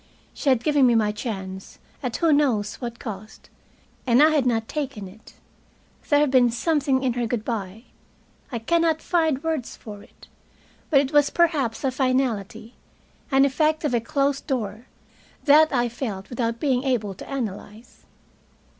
[0.33, 3.51] She had given me my chance, at who knows what cost,
[4.07, 5.35] and I had not taken it.
[6.09, 7.83] There had been something in her good by
[8.51, 10.25] I can not find words for it,
[10.89, 12.73] but it was perhaps a finality,
[13.29, 14.87] an effect of a closed door
[15.43, 18.07] that I felt without being able to analyze.